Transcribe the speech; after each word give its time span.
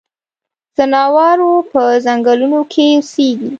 ځناور 0.75 1.39
پۀ 1.71 1.83
ځنګلونو 2.05 2.59
کې 2.71 2.83
اوسيږي. 2.95 3.49